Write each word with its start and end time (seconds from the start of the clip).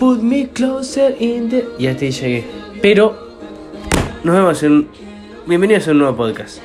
put 0.00 0.22
me 0.22 0.48
closer 0.48 1.14
in 1.20 1.50
the. 1.50 1.68
Y 1.78 1.86
hasta 1.86 2.06
ahí 2.06 2.10
llegué. 2.10 2.44
Pero, 2.80 3.14
nos 4.24 4.34
vemos 4.34 4.62
en. 4.62 4.88
Bienvenidos 5.46 5.88
a 5.88 5.90
un 5.90 5.98
nuevo 5.98 6.16
podcast. 6.16 6.62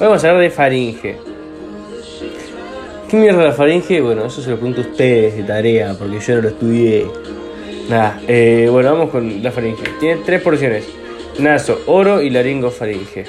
Hoy 0.00 0.06
vamos 0.06 0.24
a 0.24 0.30
hablar 0.30 0.42
de 0.42 0.50
faringe. 0.50 1.16
¿Qué 3.08 3.16
mierda 3.18 3.44
la 3.44 3.52
faringe? 3.52 4.00
Bueno, 4.00 4.24
eso 4.24 4.40
se 4.40 4.50
lo 4.50 4.56
pregunto 4.56 4.80
a 4.80 4.84
ustedes 4.84 5.36
de 5.36 5.42
tarea, 5.42 5.94
porque 5.98 6.20
yo 6.20 6.36
no 6.36 6.42
lo 6.42 6.48
estudié. 6.48 7.06
Nada, 7.90 8.18
eh, 8.26 8.68
bueno, 8.70 8.92
vamos 8.92 9.10
con 9.10 9.42
la 9.42 9.52
faringe. 9.52 9.84
Tiene 10.00 10.22
tres 10.24 10.40
porciones: 10.40 10.86
naso, 11.38 11.82
oro 11.86 12.22
y 12.22 12.30
laringofaringe. 12.30 13.26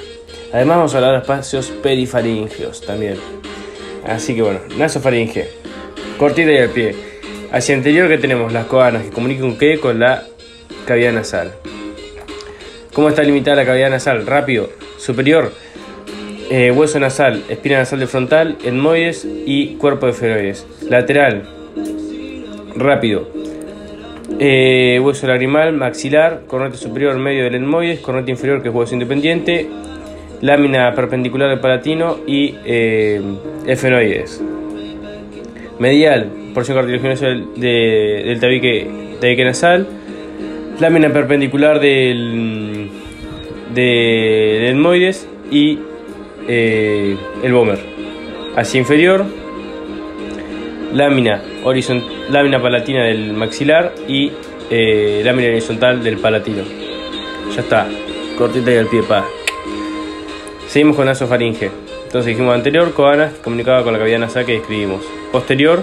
Además, 0.54 0.76
vamos 0.78 0.94
a 0.94 0.96
hablar 0.96 1.12
de 1.12 1.18
espacios 1.18 1.66
perifaringeos 1.82 2.80
también. 2.80 3.16
Así 4.06 4.34
que 4.34 4.40
bueno, 4.40 4.60
nasofaringe. 4.78 5.48
Cortita 6.18 6.50
y 6.52 6.56
al 6.56 6.70
pie. 6.70 7.11
Hacia 7.52 7.74
anterior 7.74 8.08
que 8.08 8.16
tenemos 8.16 8.50
las 8.50 8.64
coanas 8.64 9.02
que 9.02 9.10
comunican 9.10 9.58
qué? 9.58 9.78
Con 9.78 9.98
la 10.00 10.22
cavidad 10.86 11.12
nasal. 11.12 11.52
¿Cómo 12.94 13.10
está 13.10 13.22
limitada 13.22 13.56
la 13.56 13.66
cavidad 13.66 13.90
nasal? 13.90 14.26
Rápido. 14.26 14.70
Superior. 14.96 15.52
eh, 16.50 16.70
hueso 16.70 16.98
nasal, 16.98 17.42
espina 17.48 17.78
nasal 17.78 18.00
de 18.00 18.06
frontal, 18.06 18.56
etmoides 18.64 19.26
y 19.46 19.74
cuerpo 19.76 20.06
de 20.06 20.12
feroides. 20.14 20.66
Lateral. 20.88 21.42
Rápido. 22.74 23.28
Eh, 24.38 24.98
hueso 25.02 25.26
lagrimal, 25.26 25.74
maxilar, 25.74 26.44
cornete 26.46 26.78
superior 26.78 27.18
medio 27.18 27.44
del 27.44 27.56
etmoides, 27.56 28.00
cornete 28.00 28.30
inferior 28.30 28.62
que 28.62 28.70
es 28.70 28.74
hueso 28.74 28.94
independiente, 28.94 29.68
lámina 30.40 30.94
perpendicular 30.94 31.50
del 31.50 31.60
palatino 31.60 32.18
y 32.26 32.54
eh, 32.64 33.20
efenoides. 33.66 34.42
Medial, 35.78 36.30
porción 36.54 36.76
cartilaginosa 36.76 37.26
del, 37.26 37.46
de- 37.56 38.22
del 38.26 38.40
tabique, 38.40 38.88
tabique 39.20 39.44
nasal, 39.44 39.86
lámina 40.80 41.12
perpendicular 41.12 41.80
del, 41.80 42.88
de- 43.74 44.58
del 44.60 44.70
etmoides 44.76 45.28
y 45.50 45.78
eh, 46.48 47.16
el 47.42 47.52
vomer. 47.52 47.78
Hacia 48.56 48.80
inferior, 48.80 49.24
lámina, 50.94 51.42
lámina 52.30 52.60
palatina 52.60 53.04
del 53.04 53.32
maxilar 53.32 53.92
y 54.08 54.30
eh, 54.70 55.22
lámina 55.24 55.48
horizontal 55.48 56.02
del 56.02 56.18
palatino. 56.18 56.62
Ya 57.54 57.60
está, 57.60 57.86
cortita 58.36 58.72
y 58.72 58.76
al 58.76 58.86
pie, 58.86 59.02
pa. 59.02 59.24
Seguimos 60.68 60.96
con 60.96 61.06
nasofaringe. 61.06 61.70
Entonces 62.04 62.26
dijimos 62.26 62.54
anterior, 62.54 62.92
coanas 62.92 63.32
comunicaba 63.42 63.82
con 63.84 63.92
la 63.94 63.98
cavidad 63.98 64.18
nasal 64.18 64.44
que 64.44 64.52
describimos. 64.52 65.02
Posterior, 65.32 65.82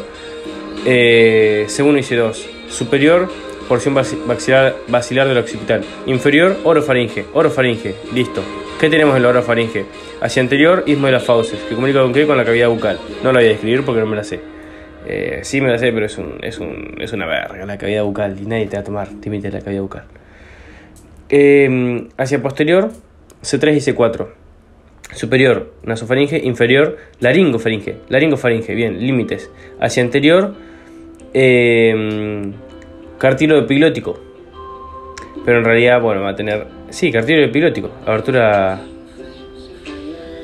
eh, 0.86 1.66
C1 1.68 2.00
y 2.00 2.02
C2. 2.02 2.46
Superior, 2.70 3.30
porción 3.68 3.94
maxilar, 3.94 4.76
basilar 4.88 5.28
del 5.28 5.38
occipital. 5.38 5.84
Inferior, 6.06 6.58
orofaringe. 6.64 7.26
Orofaringe, 7.34 7.96
listo. 8.14 8.42
¿Qué 8.80 8.90
tenemos 8.90 9.16
en 9.18 9.24
la 9.24 9.30
orofaringe? 9.30 9.86
Hacia 10.22 10.42
anterior, 10.42 10.84
istmo 10.86 11.08
de 11.08 11.14
las 11.14 11.24
fauces, 11.24 11.60
que 11.62 11.76
comunica 11.76 12.02
con 12.02 12.14
qué? 12.14 12.26
Con 12.26 12.38
la 12.38 12.46
cavidad 12.46 12.70
bucal. 12.70 13.00
No 13.24 13.32
la 13.32 13.40
voy 13.40 13.48
a 13.48 13.52
describir 13.52 13.84
porque 13.84 14.02
no 14.02 14.08
me 14.08 14.16
la 14.16 14.24
sé. 14.24 14.40
Eh, 15.06 15.40
sí 15.44 15.62
me 15.62 15.70
la 15.70 15.78
sé, 15.78 15.92
pero 15.92 16.06
es, 16.06 16.18
un, 16.18 16.40
es, 16.42 16.60
un, 16.60 16.96
es 17.00 17.12
una 17.14 17.26
verga 17.26 17.66
la 17.66 17.78
cavidad 17.78 18.04
bucal 18.04 18.38
y 18.40 18.46
nadie 18.46 18.68
te 18.68 18.76
va 18.76 18.82
a 18.82 18.84
tomar 18.84 19.10
límite 19.24 19.52
la 19.52 19.62
cavidad 19.62 19.82
bucal. 19.82 20.04
Eh, 21.30 22.08
hacia 22.18 22.42
posterior, 22.42 22.92
C3 23.42 23.76
y 23.76 23.94
C4. 23.94 24.28
Superior, 25.14 25.74
nasofaringe, 25.84 26.38
inferior, 26.38 26.98
laringofaringe. 27.20 27.98
Laringofaringe, 28.10 28.76
bien, 28.76 29.00
límites. 29.00 29.50
Hacia 29.80 30.04
anterior, 30.04 30.54
eh, 31.34 32.52
cartílago 33.18 33.62
epilótico. 33.62 34.20
Pero 35.46 35.60
en 35.60 35.66
realidad, 35.66 36.02
bueno, 36.02 36.22
va 36.22 36.32
a 36.32 36.36
tener. 36.36 36.68
Sí, 36.90 37.12
cartílago 37.12 37.46
epilótico. 37.46 37.92
Abertura. 38.06 38.80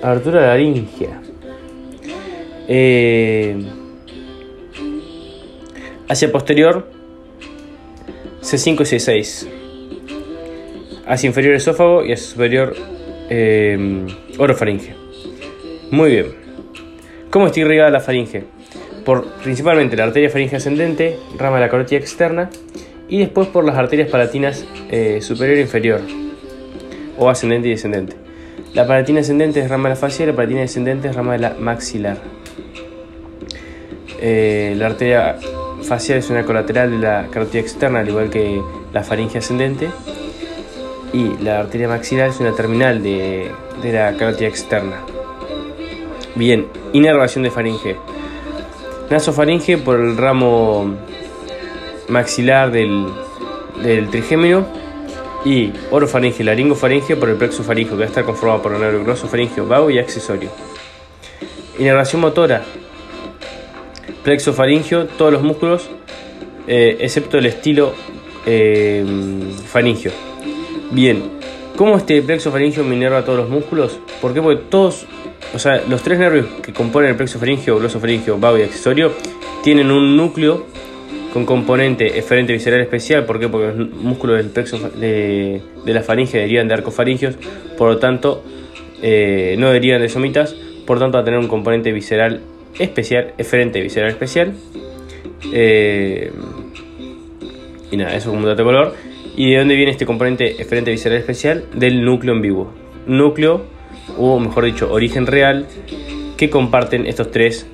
Abertura 0.01 0.47
laringea. 0.47 1.21
Eh, 2.67 3.55
hacia 6.07 6.31
posterior, 6.31 6.87
C5 8.41 8.81
y 8.81 8.97
C6. 8.97 9.47
Hacia 11.07 11.27
inferior 11.27 11.53
esófago 11.53 12.03
y 12.03 12.13
hacia 12.13 12.27
superior 12.27 12.75
eh, 13.29 14.05
orofaringe. 14.37 14.95
Muy 15.91 16.11
bien. 16.11 16.25
¿Cómo 17.29 17.47
está 17.47 17.59
irrigada 17.59 17.89
la 17.91 17.99
faringe? 17.99 18.54
Por 19.05 19.25
principalmente 19.43 19.95
la 19.95 20.05
arteria 20.05 20.29
faringe 20.29 20.55
ascendente, 20.55 21.19
rama 21.37 21.57
de 21.57 21.61
la 21.61 21.69
carótida 21.69 21.99
externa, 21.99 22.49
y 23.07 23.19
después 23.19 23.47
por 23.47 23.63
las 23.63 23.77
arterias 23.77 24.09
palatinas 24.09 24.65
eh, 24.89 25.21
superior 25.21 25.57
e 25.57 25.61
inferior, 25.61 26.01
o 27.17 27.29
ascendente 27.29 27.67
y 27.67 27.71
descendente. 27.71 28.15
La 28.73 28.87
palatina 28.87 29.21
ascendente 29.21 29.59
es 29.59 29.69
rama 29.69 29.89
de 29.89 29.95
la 29.95 29.95
facial, 29.95 30.29
la 30.29 30.35
palatina 30.35 30.61
descendente 30.61 31.07
es 31.07 31.15
rama 31.15 31.33
de 31.33 31.39
la 31.39 31.53
maxilar. 31.53 32.17
Eh, 34.19 34.73
la 34.77 34.87
arteria 34.87 35.37
facial 35.83 36.17
es 36.17 36.29
una 36.29 36.43
colateral 36.43 36.91
de 36.91 36.97
la 36.97 37.27
carótida 37.31 37.61
externa, 37.61 37.99
al 37.99 38.09
igual 38.09 38.29
que 38.29 38.61
la 38.91 39.03
faringe 39.03 39.37
ascendente. 39.37 39.87
Y 41.13 41.37
la 41.43 41.59
arteria 41.59 41.87
maxilar 41.87 42.29
es 42.29 42.39
una 42.39 42.53
terminal 42.53 43.03
de, 43.03 43.51
de 43.81 43.93
la 43.93 44.17
carótida 44.17 44.47
externa. 44.47 44.97
Bien, 46.35 46.65
inervación 46.91 47.43
de 47.43 47.51
faringe. 47.51 47.95
Nasofaringe 49.09 49.77
por 49.77 49.99
el 49.99 50.17
ramo 50.17 50.95
maxilar 52.07 52.71
del, 52.71 53.05
del 53.83 54.09
trigémino 54.09 54.65
y 55.45 55.71
orofaringe, 55.91 56.43
laringofaringe 56.43 57.15
por 57.15 57.29
el 57.29 57.35
plexo 57.35 57.63
faríngeo 57.63 57.97
que 57.97 58.05
va 58.05 58.23
conformado 58.23 58.61
por 58.61 58.73
el 58.73 58.81
nervio 58.81 59.03
glosofaringeo 59.03 59.67
vago 59.67 59.89
y 59.91 59.99
accesorio. 59.99 60.49
Inervación 61.77 62.21
motora, 62.21 62.63
plexo 64.23 64.53
faringeo, 64.53 65.05
todos 65.05 65.31
los 65.31 65.43
músculos 65.43 65.89
eh, 66.67 66.97
excepto 66.99 67.37
el 67.37 67.45
estilo 67.45 67.93
eh, 68.45 69.05
faringeo. 69.67 70.11
Bien, 70.91 71.31
¿cómo 71.75 71.97
este 71.97 72.21
plexo 72.23 72.51
faringeo 72.51 72.83
me 72.83 72.95
inerva 72.95 73.23
todos 73.23 73.39
los 73.39 73.49
músculos? 73.49 73.99
¿Por 74.21 74.33
qué? 74.33 74.41
Porque 74.41 74.63
todos, 74.69 75.05
o 75.55 75.59
sea, 75.59 75.81
los 75.87 76.03
tres 76.03 76.19
nervios 76.19 76.47
que 76.61 76.73
componen 76.73 77.11
el 77.11 77.15
plexo 77.15 77.39
faringeo, 77.39 77.79
glosofaringeo, 77.79 78.37
vago 78.37 78.57
y 78.57 78.63
accesorio 78.63 79.13
tienen 79.63 79.89
un 79.89 80.17
núcleo 80.17 80.65
con 81.33 81.45
componente 81.45 82.19
eferente 82.19 82.51
visceral 82.51 82.81
especial. 82.81 83.25
¿Por 83.25 83.39
qué? 83.39 83.47
Porque 83.47 83.67
los 83.67 83.89
músculos 83.91 84.37
del 84.37 84.49
plexo 84.49 84.77
de 84.77 85.61
la 85.85 86.03
faringe 86.03 86.37
derivan 86.37 86.67
de 86.67 86.73
arcofaringios, 86.73 87.35
por 87.77 87.89
lo 87.89 87.97
tanto, 87.99 88.43
eh, 89.01 89.55
no 89.57 89.71
derivan 89.71 90.01
de 90.01 90.09
somitas, 90.09 90.53
por 90.85 90.97
lo 90.97 91.03
tanto, 91.03 91.17
va 91.17 91.21
a 91.21 91.25
tener 91.25 91.39
un 91.39 91.47
componente 91.47 91.93
visceral 91.93 92.41
especial, 92.77 93.33
eferente 93.37 93.81
visceral 93.81 94.09
especial. 94.09 94.53
Eh, 95.53 96.31
y 97.91 97.97
nada, 97.97 98.13
eso 98.15 98.29
como 98.29 98.41
un 98.41 98.47
dato 98.47 98.57
de 98.57 98.65
color. 98.65 98.93
¿Y 99.37 99.51
de 99.51 99.59
dónde 99.59 99.75
viene 99.75 99.91
este 99.91 100.05
componente 100.05 100.61
eferente 100.61 100.91
visceral 100.91 101.17
especial? 101.17 101.65
Del 101.73 102.03
núcleo 102.03 102.33
en 102.33 102.41
vivo. 102.41 102.73
Núcleo, 103.07 103.65
o 104.17 104.39
mejor 104.39 104.65
dicho, 104.65 104.91
origen 104.91 105.27
real, 105.27 105.67
que 106.37 106.49
comparten 106.49 107.05
estos 107.05 107.31
tres 107.31 107.65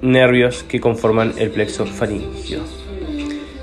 nervios 0.00 0.64
que 0.64 0.80
conforman 0.80 1.34
el 1.38 1.50
plexo 1.50 1.86
faringio. 1.86 2.60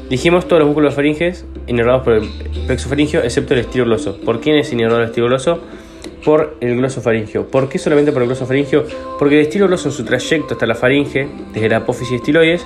Dijimos 0.09 0.47
todos 0.47 0.61
los 0.61 0.67
músculos 0.67 0.95
faringes 0.95 1.45
inervados 1.67 2.03
por 2.03 2.13
el 2.13 2.27
plexo 2.65 2.89
faringio, 2.89 3.23
excepto 3.23 3.53
el 3.53 3.59
estilo 3.59 3.85
gloso. 3.85 4.17
¿Por 4.25 4.41
quién 4.41 4.57
es 4.57 4.71
inervado 4.73 5.01
el 5.01 5.09
estilo 5.09 5.27
gloso? 5.27 5.59
Por 6.25 6.57
el 6.61 6.77
glosofaringio. 6.77 7.47
¿Por 7.47 7.69
qué 7.69 7.77
solamente 7.77 8.11
por 8.11 8.23
el 8.23 8.27
glosofaringio? 8.27 8.85
Porque 9.19 9.35
el 9.39 9.41
estilo 9.41 9.67
gloso 9.67 9.89
en 9.89 9.93
su 9.93 10.03
trayecto 10.03 10.55
hasta 10.55 10.65
la 10.65 10.75
faringe, 10.75 11.29
desde 11.53 11.69
la 11.69 11.77
apófisis 11.77 12.13
estiloides, 12.13 12.65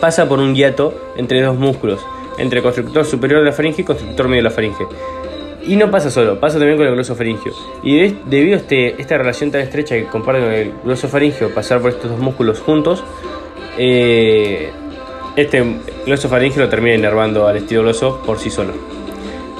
pasa 0.00 0.28
por 0.28 0.38
un 0.38 0.54
hiato 0.54 1.12
entre 1.16 1.40
dos 1.40 1.56
músculos, 1.56 2.00
entre 2.36 2.58
el 2.58 2.62
constructor 2.62 3.06
superior 3.06 3.40
de 3.40 3.46
la 3.46 3.52
faringe 3.52 3.80
y 3.80 3.84
constructor 3.84 4.28
medio 4.28 4.42
de 4.42 4.48
la 4.50 4.54
faringe. 4.54 4.84
Y 5.66 5.76
no 5.76 5.90
pasa 5.90 6.10
solo, 6.10 6.38
pasa 6.38 6.58
también 6.58 6.76
con 6.76 6.86
el 6.86 6.92
glosofaringio. 6.94 7.52
Y 7.82 7.96
de- 7.98 8.16
debido 8.26 8.56
a 8.56 8.60
este, 8.60 9.00
esta 9.00 9.16
relación 9.16 9.50
tan 9.50 9.62
estrecha 9.62 9.94
que 9.94 10.04
comparte 10.06 10.42
con 10.42 10.52
el 10.52 10.72
glosofaringio, 10.84 11.54
pasar 11.54 11.80
por 11.80 11.90
estos 11.90 12.10
dos 12.10 12.20
músculos 12.20 12.60
juntos, 12.60 13.02
eh, 13.78 14.70
este 15.36 15.64
glosofaringio 16.06 16.62
lo 16.62 16.68
termina 16.68 16.94
inervando 16.96 17.46
al 17.48 17.56
estilo 17.56 17.82
gloso 17.82 18.20
por 18.26 18.38
sí 18.38 18.50
solo. 18.50 18.72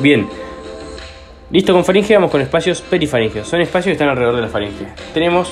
Bien, 0.01 0.29
listo 1.51 1.73
con 1.73 1.85
faringe, 1.85 2.15
vamos 2.15 2.31
con 2.31 2.41
espacios 2.43 2.83
perifaringeos. 2.83 3.49
Son 3.49 3.61
espacios 3.63 3.87
que 3.87 3.93
están 3.93 4.09
alrededor 4.09 4.37
de 4.37 4.43
la 4.43 4.49
faringe. 4.49 4.87
Tenemos 5.15 5.51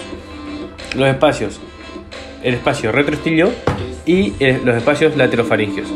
los 0.97 1.09
espacios, 1.09 1.61
el 2.43 2.55
espacio 2.55 2.93
retroestilio 2.93 3.51
y 4.05 4.35
eh, 4.39 4.61
los 4.63 4.77
espacios 4.77 5.17
laterofaringeos. 5.17 5.89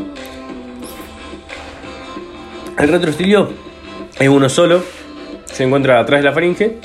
El 2.79 2.89
retroestilio 2.89 3.51
es 4.19 4.29
uno 4.29 4.49
solo, 4.49 4.83
se 5.45 5.65
encuentra 5.65 6.01
atrás 6.01 6.21
de 6.21 6.25
la 6.25 6.33
faringe, 6.33 6.77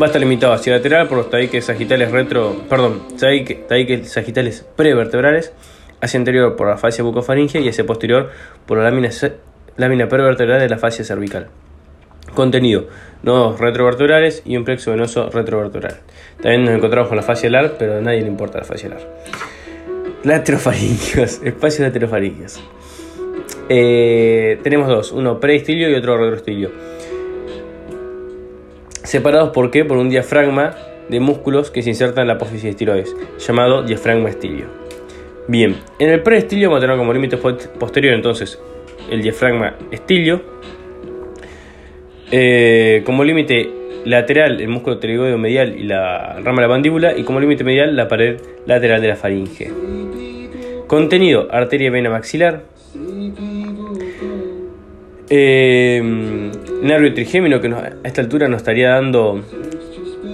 va 0.00 0.06
a 0.06 0.08
estar 0.08 0.20
limitado 0.20 0.52
hacia 0.52 0.74
lateral 0.74 1.08
por 1.08 1.18
los 1.18 1.30
tabiques 1.30 1.64
sagitales 1.64 2.10
retro, 2.10 2.56
perdón, 2.68 3.02
tabique- 3.18 3.66
tabiques 3.66 4.10
sagitales 4.10 4.66
prevertebrales, 4.76 5.52
hacia 6.00 6.18
anterior 6.18 6.56
por 6.56 6.68
la 6.68 6.76
fascia 6.76 7.02
bucofaringea 7.04 7.60
y 7.60 7.68
hacia 7.68 7.84
posterior 7.84 8.30
por 8.66 8.78
la 8.78 8.84
lámina, 8.84 9.10
lámina 9.76 10.08
prevertebral 10.08 10.60
de 10.60 10.68
la 10.68 10.78
fascia 10.78 11.04
cervical. 11.04 11.48
Contenido: 12.34 12.86
nodos 13.22 13.58
retrovertebrales 13.58 14.42
y 14.44 14.56
un 14.56 14.64
plexo 14.64 14.92
venoso 14.92 15.28
retrovertebral. 15.30 15.96
También 16.40 16.64
nos 16.64 16.74
encontramos 16.74 17.08
con 17.08 17.16
la 17.16 17.22
fascia 17.22 17.48
alar, 17.48 17.74
pero 17.78 17.98
a 17.98 18.00
nadie 18.00 18.20
le 18.20 18.28
importa 18.28 18.58
la 18.58 18.64
fascia 18.64 18.90
alar. 18.90 19.00
Laterofaringios, 20.22 21.40
espacios 21.42 21.80
laterofaringios. 21.80 22.60
Eh, 23.68 24.58
tenemos 24.62 24.88
dos, 24.88 25.12
uno 25.12 25.40
preestilio 25.40 25.90
y 25.90 25.94
otro 25.94 26.16
retroestilio. 26.16 26.70
Separados 29.02 29.50
por 29.50 29.70
qué? 29.70 29.84
Por 29.84 29.98
un 29.98 30.10
diafragma 30.10 30.76
de 31.08 31.20
músculos 31.20 31.70
que 31.70 31.82
se 31.82 31.90
insertan 31.90 32.22
en 32.22 32.28
la 32.28 32.34
apófisis 32.34 32.64
de 32.64 32.70
estiroides, 32.70 33.14
llamado 33.38 33.82
diafragma 33.82 34.28
estilio. 34.28 34.66
Bien, 35.46 35.76
en 35.98 36.10
el 36.10 36.22
preestilio 36.22 36.68
vamos 36.68 36.78
a 36.78 36.86
tener 36.86 36.98
como 36.98 37.12
límite 37.12 37.38
posterior 37.38 38.14
entonces 38.14 38.58
el 39.10 39.22
diafragma 39.22 39.76
estilio. 39.90 40.42
Eh, 42.30 43.02
como 43.06 43.24
límite 43.24 43.70
lateral 44.04 44.60
el 44.60 44.68
músculo 44.68 44.98
pterygoideo 44.98 45.38
medial 45.38 45.74
y 45.78 45.84
la 45.84 46.40
rama 46.42 46.60
de 46.60 46.62
la 46.62 46.68
mandíbula 46.68 47.16
y 47.16 47.24
como 47.24 47.40
límite 47.40 47.64
medial 47.64 47.96
la 47.96 48.08
pared 48.08 48.38
lateral 48.66 49.00
de 49.00 49.08
la 49.08 49.16
faringe. 49.16 49.72
Contenido, 50.86 51.48
arteria 51.50 51.90
vena 51.90 52.10
maxilar. 52.10 52.62
Eh, 55.30 56.00
nervio 56.82 57.12
trigémino 57.12 57.60
que 57.60 57.68
a 57.68 57.92
esta 58.04 58.22
altura 58.22 58.48
nos 58.48 58.58
estaría 58.58 58.90
dando 58.90 59.42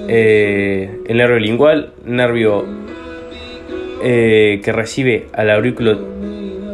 eh, 0.08 1.00
el 1.06 1.16
nervio 1.16 1.38
lingual, 1.40 1.92
nervio 2.04 2.64
eh, 4.04 4.60
que 4.62 4.72
recibe 4.72 5.26
al 5.32 5.50
aurículo. 5.50 5.98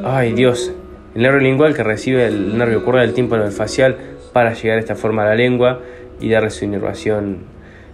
Ay 0.05 0.32
Dios, 0.32 0.72
el 1.14 1.22
nervio 1.22 1.40
lingual 1.40 1.75
que 1.75 1.82
recibe 1.82 2.26
el 2.26 2.58
nervio 2.58 2.84
curva 2.84 3.00
del 3.00 3.14
tímpano 3.14 3.50
facial 3.50 3.96
para 4.34 4.52
llegar 4.52 4.76
a 4.76 4.81
esta 4.81 4.96
forma 4.96 5.22
a 5.22 5.26
la 5.26 5.34
lengua 5.34 5.81
y 6.20 6.28
darle 6.28 6.50
su 6.50 6.67
inervación 6.67 7.38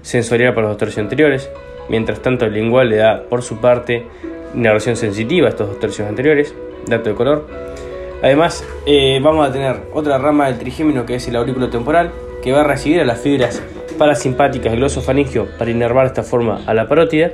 sensorial 0.03 0.55
para 0.55 0.67
los 0.67 0.73
dos 0.73 0.79
tercios 0.79 1.05
anteriores. 1.05 1.51
Mientras 1.89 2.21
tanto, 2.21 2.47
el 2.47 2.55
lingual 2.55 2.89
le 2.89 2.97
da 2.97 3.23
por 3.23 3.43
su 3.43 3.61
parte 3.61 4.05
inervación 4.55 4.97
sensitiva 4.97 5.47
a 5.47 5.51
estos 5.51 5.69
dos 5.69 5.79
tercios 5.79 6.09
anteriores, 6.09 6.53
dato 6.89 7.11
de 7.11 7.15
color. 7.15 7.76
Además, 8.27 8.65
eh, 8.87 9.21
vamos 9.23 9.49
a 9.49 9.53
tener 9.53 9.77
otra 9.93 10.19
rama 10.19 10.49
del 10.49 10.59
trigémino 10.59 11.07
que 11.07 11.15
es 11.15 11.29
el 11.29 11.37
aurículo 11.37 11.71
temporal, 11.71 12.11
que 12.43 12.51
va 12.51 12.63
a 12.63 12.65
recibir 12.65 13.01
a 13.01 13.05
las 13.05 13.21
fibras 13.21 13.63
parasimpáticas 13.97 14.73
del 14.73 14.81
glosofaringio 14.81 15.47
para 15.57 15.71
inervar 15.71 16.07
esta 16.07 16.25
forma 16.25 16.61
a 16.67 16.75
la 16.75 16.89
parótida. 16.89 17.31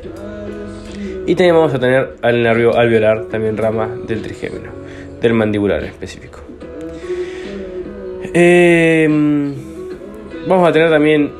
Y 1.26 1.34
también 1.34 1.54
vamos 1.54 1.72
a 1.72 1.78
tener 1.78 2.16
al 2.20 2.42
nervio 2.42 2.76
alveolar, 2.76 3.24
también 3.30 3.56
rama 3.56 3.88
del 4.06 4.20
trigémino, 4.20 4.70
del 5.18 5.32
mandibular 5.32 5.82
en 5.82 5.88
específico. 5.88 6.40
Em, 8.34 9.54
vamos 10.46 10.68
a 10.68 10.72
tener 10.72 10.90
también 10.90 11.32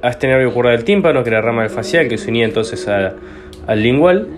a 0.00 0.10
este 0.10 0.28
nervio 0.28 0.54
curva 0.54 0.70
del 0.70 0.84
tímpano, 0.84 1.24
que 1.24 1.30
era 1.30 1.40
la 1.40 1.46
rama 1.46 1.62
del 1.62 1.70
facial, 1.72 2.06
que 2.06 2.18
se 2.18 2.30
unía 2.30 2.44
entonces 2.44 2.86
al 2.86 3.82
lingual. 3.82 4.28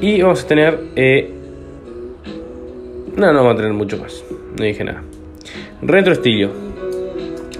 Y 0.00 0.22
vamos 0.22 0.44
a 0.44 0.46
tener 0.46 0.78
eh, 0.94 1.41
no, 3.16 3.32
no 3.32 3.38
vamos 3.40 3.54
a 3.54 3.56
tener 3.56 3.72
mucho 3.72 3.98
más. 3.98 4.24
No 4.58 4.64
dije 4.64 4.84
nada. 4.84 5.02
Retroestilio. 5.82 6.50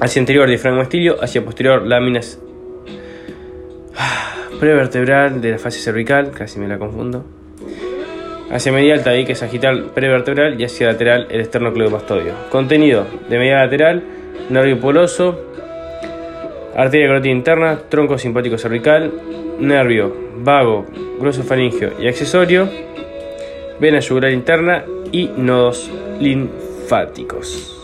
Hacia 0.00 0.20
anterior 0.20 0.48
diafragma 0.48 0.82
estilio, 0.82 1.22
hacia 1.22 1.44
posterior 1.44 1.86
láminas 1.86 2.40
prevertebral 4.60 5.40
de 5.40 5.52
la 5.52 5.58
fase 5.58 5.78
cervical, 5.80 6.30
casi 6.30 6.58
me 6.58 6.68
la 6.68 6.78
confundo. 6.78 7.24
Hacia 8.50 8.72
medial 8.72 9.04
tabique 9.04 9.34
sagital 9.34 9.90
prevertebral 9.94 10.60
y 10.60 10.64
hacia 10.64 10.88
lateral 10.88 11.26
el 11.30 11.42
esternocleidomastoideo. 11.42 12.34
Contenido 12.50 13.06
de 13.28 13.38
media 13.38 13.60
lateral, 13.60 14.02
nervio 14.50 14.80
poloso, 14.80 15.38
arteria 16.74 17.08
carótida 17.08 17.32
interna, 17.32 17.78
tronco 17.88 18.18
simpático 18.18 18.58
cervical, 18.58 19.12
nervio 19.58 20.14
vago, 20.38 20.86
glosofaringeo 21.20 21.92
y 22.00 22.08
accesorio, 22.08 22.68
vena 23.78 24.00
yugular 24.00 24.32
interna 24.32 24.84
y 25.12 25.28
nodos 25.36 25.90
linfáticos. 26.18 27.78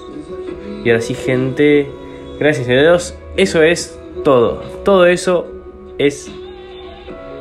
Y 0.85 0.91
ahora 0.91 1.03
sí, 1.03 1.15
gente, 1.15 1.89
gracias 2.39 2.69
a 2.69 2.73
Dios, 2.73 3.15
eso 3.37 3.63
es 3.63 3.99
todo. 4.25 4.63
Todo 4.85 5.07
eso 5.07 5.47
es 5.99 6.31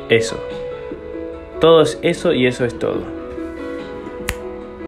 eso. 0.09 0.37
Todo 1.59 1.81
es 1.81 1.97
eso 2.01 2.33
y 2.33 2.45
eso 2.45 2.65
es 2.65 2.77
todo. 2.77 3.16